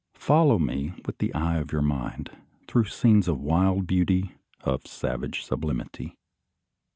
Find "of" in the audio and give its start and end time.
1.57-1.71, 3.27-3.39, 4.61-4.87